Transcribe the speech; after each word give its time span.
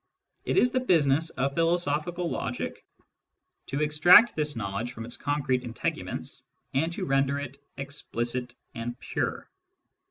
It 0.45 0.57
is 0.57 0.71
the 0.71 0.79
business 0.79 1.29
of 1.29 1.53
philosophical 1.53 2.27
logic 2.27 2.83
to 3.67 3.83
extract 3.83 4.35
this 4.35 4.55
knowledge 4.55 4.93
from 4.93 5.05
its 5.05 5.15
concrete 5.15 5.61
integu 5.61 6.03
ments, 6.03 6.41
and 6.73 6.91
to 6.93 7.05
render 7.05 7.37
it 7.37 7.59
explicit 7.77 8.55
and 8.73 8.99
pure. 8.99 9.47